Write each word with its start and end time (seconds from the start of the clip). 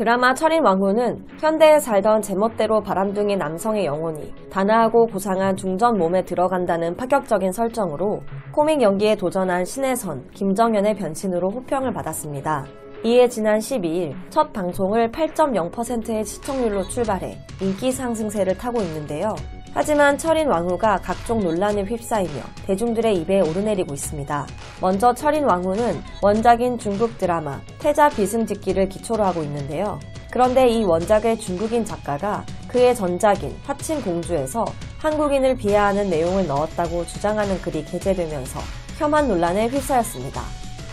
드라마 0.00 0.32
철인 0.32 0.64
왕후는 0.64 1.26
현대에 1.38 1.78
살던 1.78 2.22
제멋대로 2.22 2.80
바람둥이 2.80 3.36
남성의 3.36 3.84
영혼이 3.84 4.32
단아하고 4.50 5.08
고상한 5.08 5.54
중전 5.56 5.98
몸에 5.98 6.24
들어간다는 6.24 6.96
파격적인 6.96 7.52
설정으로 7.52 8.22
코믹 8.50 8.80
연기에 8.80 9.14
도전한 9.16 9.66
신혜선, 9.66 10.30
김정연의 10.30 10.94
변신으로 10.94 11.50
호평을 11.50 11.92
받았습니다. 11.92 12.64
이에 13.04 13.28
지난 13.28 13.58
12일 13.58 14.14
첫 14.30 14.50
방송을 14.54 15.10
8.0%의 15.10 16.24
시청률로 16.24 16.84
출발해 16.84 17.36
인기 17.60 17.92
상승세를 17.92 18.56
타고 18.56 18.80
있는데요. 18.80 19.34
하지만 19.72 20.18
철인 20.18 20.48
왕후가 20.48 20.98
각종 20.98 21.40
논란에 21.40 21.82
휩싸이며 21.82 22.42
대중들의 22.66 23.16
입에 23.18 23.40
오르내리고 23.40 23.94
있습니다. 23.94 24.46
먼저 24.80 25.14
철인 25.14 25.44
왕후는 25.44 26.02
원작인 26.22 26.76
중국 26.78 27.16
드라마 27.18 27.60
태자 27.78 28.08
비승짓기를 28.08 28.88
기초로 28.88 29.24
하고 29.24 29.42
있는데요. 29.44 30.00
그런데 30.30 30.68
이 30.68 30.84
원작의 30.84 31.38
중국인 31.38 31.84
작가가 31.84 32.44
그의 32.68 32.94
전작인 32.94 33.56
화친 33.64 34.02
공주에서 34.02 34.64
한국인을 34.98 35.56
비하하는 35.56 36.10
내용을 36.10 36.46
넣었다고 36.46 37.06
주장하는 37.06 37.60
글이 37.62 37.84
게재되면서 37.84 38.60
혐한 38.98 39.28
논란에 39.28 39.68
휩싸였습니다. 39.68 40.42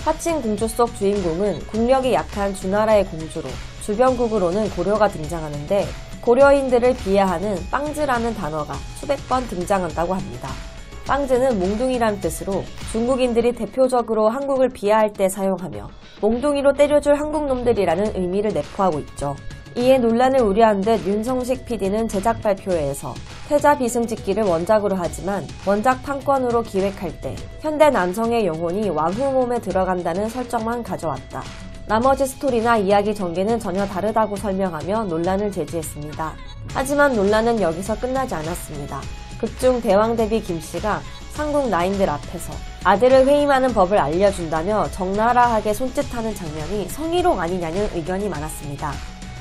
화친 0.06 0.42
공주 0.42 0.68
속 0.68 0.96
주인공은 0.96 1.68
국력이 1.68 2.14
약한 2.14 2.54
주나라의 2.54 3.06
공주로 3.06 3.50
주변국으로는 3.82 4.70
고려가 4.72 5.08
등장하는데 5.08 5.86
고려인들을 6.22 6.96
비하하는 6.98 7.58
빵즈라는 7.72 8.36
단어가 8.36 8.74
수백 8.96 9.18
번 9.28 9.48
등장한다고 9.48 10.14
합니다. 10.14 10.50
빵즈는 11.08 11.58
몽둥이란 11.58 12.20
뜻으로 12.20 12.64
중국인들이 12.92 13.54
대표적으로 13.54 14.28
한국을 14.28 14.70
비하할 14.70 15.14
때 15.14 15.30
사용하며 15.30 15.90
몽둥이로 16.20 16.74
때려줄 16.74 17.16
한국놈들이라는 17.16 18.16
의미를 18.16 18.54
내포하고 18.54 19.00
있죠. 19.00 19.36
이에 19.78 20.00
논란을 20.00 20.42
우려한 20.42 20.82
듯 20.82 21.06
윤성식 21.06 21.66
PD는 21.66 22.08
제작 22.08 22.42
발표회에서 22.42 23.14
태자 23.48 23.78
비승짓기를 23.78 24.44
원작으로 24.44 24.96
하지만 24.96 25.46
원작 25.66 26.02
판권으로 26.04 26.64
기획할 26.64 27.22
때 27.22 27.36
현대 27.62 27.90
남성의 27.90 28.46
영혼이 28.48 28.90
왕후 28.90 29.32
몸에 29.32 29.60
들어간다는 29.60 30.30
설정만 30.30 30.82
가져왔다. 30.82 31.44
나머지 31.88 32.28
스토리나 32.28 32.78
이야기 32.78 33.16
전개는 33.16 33.60
전혀 33.60 33.86
다르다고 33.86 34.36
설명하며 34.36 35.06
논란을 35.06 35.52
제기했습니다. 35.54 36.34
하지만 36.74 37.16
논란은 37.16 37.62
여기서 37.62 37.98
끝나지 37.98 38.36
않았습니다. 38.36 39.00
극중 39.40 39.82
대왕 39.82 40.18
대비 40.18 40.42
김씨가 40.42 41.00
상궁 41.32 41.70
나인들 41.70 42.10
앞에서 42.10 42.52
아들을 42.84 43.26
회임하는 43.28 43.74
법을 43.74 43.98
알려준다며 43.98 44.90
적나라하게 44.92 45.74
손짓하는 45.74 46.36
장면이 46.36 46.90
성희롱 46.90 47.40
아니냐는 47.40 47.88
의견이 47.94 48.28
많았습니다. 48.28 48.92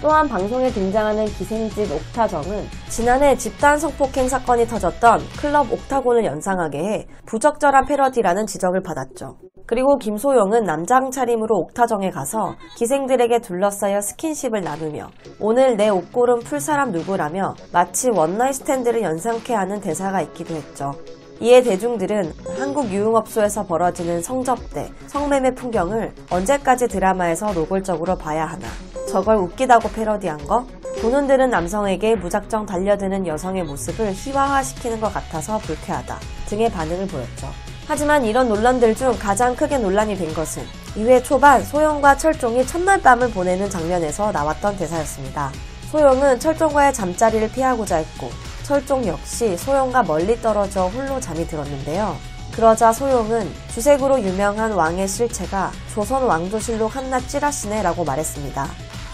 또한 0.00 0.28
방송에 0.28 0.70
등장하는 0.70 1.24
기생집 1.24 1.90
옥타정은 1.90 2.68
지난해 2.90 3.36
집단 3.36 3.78
성폭행 3.78 4.28
사건이 4.28 4.66
터졌던 4.68 5.20
클럽 5.40 5.72
옥타곤을 5.72 6.24
연상하게 6.24 6.78
해 6.78 7.06
부적절한 7.24 7.86
패러디라는 7.86 8.46
지적을 8.46 8.82
받았죠. 8.82 9.38
그리고 9.66 9.98
김소용은 9.98 10.62
남장 10.64 11.10
차림으로 11.10 11.56
옥타정에 11.58 12.10
가서 12.10 12.54
기생들에게 12.76 13.40
둘러싸여 13.40 14.00
스킨십을 14.00 14.62
나누며 14.62 15.10
오늘 15.40 15.76
내 15.76 15.88
옷고름 15.88 16.40
풀 16.40 16.60
사람 16.60 16.92
누구라며 16.92 17.54
마치 17.72 18.08
one 18.10 18.27
night 18.27 18.54
stand를 18.54 19.02
연상케 19.02 19.54
하는 19.54 19.80
대사가 19.80 20.22
있기도 20.22 20.54
했죠. 20.54 20.92
이에 21.40 21.62
대중들은 21.62 22.32
한국 22.58 22.90
유흥업소에서 22.90 23.66
벌어지는 23.66 24.22
성접대, 24.22 24.88
성매매 25.06 25.50
풍경을 25.54 26.14
언제까지 26.30 26.88
드라마에서 26.88 27.52
노골적으로 27.52 28.16
봐야 28.16 28.46
하나. 28.46 28.66
저걸 29.10 29.36
웃기다고 29.36 29.90
패러디한 29.90 30.38
거? 30.46 30.64
보는 31.02 31.26
들은 31.26 31.50
남성에게 31.50 32.16
무작정 32.16 32.64
달려드는 32.64 33.26
여성의 33.26 33.64
모습을 33.64 34.12
희화화시키는 34.14 34.98
것 34.98 35.12
같아서 35.12 35.58
불쾌하다 35.58 36.16
등의 36.48 36.70
반응을 36.70 37.06
보였죠. 37.06 37.75
하지만 37.88 38.24
이런 38.24 38.48
논란들 38.48 38.96
중 38.96 39.16
가장 39.16 39.54
크게 39.54 39.78
논란이 39.78 40.16
된 40.16 40.34
것은 40.34 40.66
2회 40.96 41.22
초반 41.22 41.62
소영과 41.62 42.16
철종이 42.16 42.66
첫날 42.66 43.00
밤을 43.00 43.30
보내는 43.30 43.70
장면에서 43.70 44.32
나왔던 44.32 44.76
대사였습니다. 44.76 45.52
소영은 45.92 46.40
철종과의 46.40 46.92
잠자리를 46.92 47.48
피하고자 47.52 47.96
했고 47.96 48.30
철종 48.64 49.06
역시 49.06 49.56
소영과 49.56 50.02
멀리 50.02 50.40
떨어져 50.40 50.88
홀로 50.88 51.20
잠이 51.20 51.46
들었는데요. 51.46 52.16
그러자 52.52 52.92
소용은 52.92 53.48
주색으로 53.72 54.20
유명한 54.20 54.72
왕의 54.72 55.06
실체가 55.06 55.70
조선 55.94 56.24
왕조실록 56.24 56.96
한낱 56.96 57.28
찌라시네 57.28 57.82
라고 57.82 58.02
말했습니다. 58.02 58.66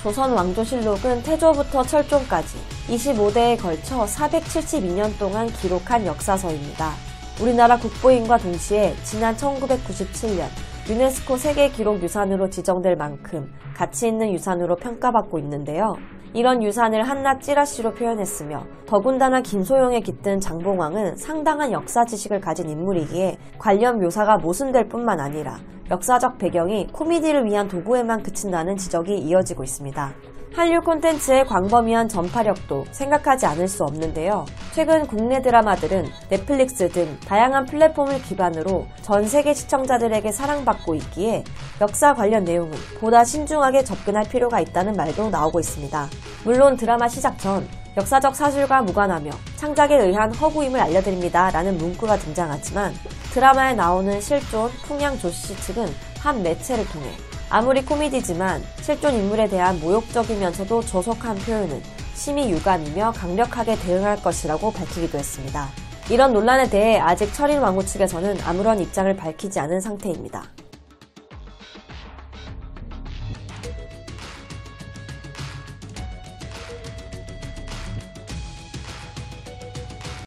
조선 0.03 0.33
왕조실록은 0.33 1.23
태조부터 1.23 1.85
철종까지 1.85 2.57
25대에 2.89 3.61
걸쳐 3.61 4.07
472년 4.07 5.19
동안 5.19 5.53
기록한 5.53 6.07
역사서입니다. 6.07 7.12
우리나라 7.41 7.79
국보인과 7.79 8.39
동시에 8.39 8.95
지난 9.05 9.35
1997년 9.37 10.47
유네스코 10.89 11.37
세계기록유산으로 11.37 12.51
지정될 12.51 12.97
만큼 12.97 13.53
가치 13.75 14.09
있는 14.09 14.33
유산으로 14.33 14.77
평가받고 14.77 15.39
있는데요. 15.39 15.97
이런 16.35 16.63
유산을 16.63 17.03
한낱 17.09 17.43
찌라시로 17.43 17.95
표현했으며 17.95 18.65
더군다나 18.87 19.41
김소영에 19.41 20.01
깃든 20.01 20.41
장봉왕은 20.41 21.17
상당한 21.17 21.73
역사 21.73 22.05
지식을 22.05 22.41
가진 22.41 22.69
인물이기에 22.69 23.39
관련 23.59 24.01
묘사가 24.01 24.39
모순될 24.39 24.89
뿐만 24.89 25.21
아니라 25.21 25.59
역사적 25.91 26.39
배경이 26.39 26.89
코미디를 26.93 27.45
위한 27.45 27.69
도구에만 27.69 28.23
그친다는 28.23 28.77
지적이 28.77 29.19
이어지고 29.19 29.63
있습니다. 29.65 30.13
한류 30.55 30.83
콘텐츠의 30.83 31.47
광범위한 31.47 32.11
전파력도 32.11 32.85
생각하지 32.91 33.47
않을 33.47 33.69
수 33.69 33.85
없는데요. 33.85 34.45
최근 34.75 35.07
국내 35.07 35.41
드라마들은 35.41 36.07
넷플릭스 36.29 36.91
등 36.91 37.19
다양한 37.27 37.65
플랫폼을 37.65 38.21
기반으로 38.21 38.87
전 39.01 39.27
세계 39.27 39.55
시청자들에게 39.55 40.31
사랑받고 40.31 40.95
있기에 40.97 41.45
역사 41.81 42.13
관련 42.13 42.45
내용은 42.45 42.73
보다 43.01 43.25
신중하게 43.25 43.85
접근할 43.85 44.29
필요가 44.29 44.61
있다는 44.61 44.93
말도 44.93 45.31
나오고 45.31 45.59
있습니다. 45.59 46.09
물론 46.45 46.77
드라마 46.77 47.09
시작 47.09 47.39
전 47.39 47.67
역사적 47.97 48.37
사실과 48.37 48.83
무관하며 48.83 49.31
창작에 49.57 49.97
의한 49.97 50.35
허구임을 50.35 50.81
알려드립니다 50.81 51.51
라는 51.51 51.79
문구가 51.79 52.17
등장하지만 52.17 52.93
드라마에 53.33 53.75
나오는 53.75 54.21
실존 54.21 54.71
풍양 54.87 55.19
조씨 55.19 55.57
측은 55.57 55.87
한 56.21 56.43
매체를 56.43 56.87
통해 56.89 57.11
아무리 57.55 57.85
코미디지만 57.85 58.63
실존 58.81 59.13
인물에 59.13 59.47
대한 59.47 59.79
모욕적이면서도 59.79 60.87
조속한 60.87 61.37
표현은 61.37 61.83
심히 62.15 62.51
유감이며 62.51 63.13
강력하게 63.13 63.77
대응할 63.77 64.23
것이라고 64.23 64.73
밝히기도 64.73 65.19
했습니다. 65.19 65.69
이런 66.09 66.33
논란에 66.33 66.71
대해 66.71 66.99
아직 66.99 67.31
철인 67.35 67.59
왕후 67.59 67.85
측에서는 67.85 68.39
아무런 68.47 68.81
입장을 68.81 69.15
밝히지 69.15 69.61
않은 69.61 69.83
상태입니다. 69.83 70.45